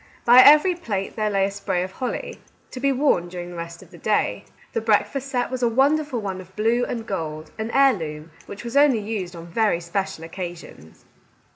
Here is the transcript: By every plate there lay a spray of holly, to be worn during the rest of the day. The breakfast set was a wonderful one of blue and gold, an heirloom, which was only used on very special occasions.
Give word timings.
By 0.25 0.39
every 0.41 0.73
plate 0.73 1.15
there 1.15 1.29
lay 1.29 1.45
a 1.45 1.51
spray 1.51 1.83
of 1.83 1.91
holly, 1.91 2.39
to 2.71 2.79
be 2.79 2.91
worn 2.91 3.27
during 3.29 3.51
the 3.51 3.55
rest 3.55 3.83
of 3.83 3.91
the 3.91 3.99
day. 3.99 4.45
The 4.73 4.81
breakfast 4.81 5.27
set 5.29 5.51
was 5.51 5.61
a 5.61 5.69
wonderful 5.69 6.19
one 6.19 6.41
of 6.41 6.55
blue 6.55 6.83
and 6.83 7.05
gold, 7.05 7.51
an 7.59 7.69
heirloom, 7.69 8.31
which 8.47 8.63
was 8.63 8.75
only 8.75 8.97
used 8.97 9.35
on 9.35 9.45
very 9.45 9.79
special 9.79 10.23
occasions. 10.23 11.05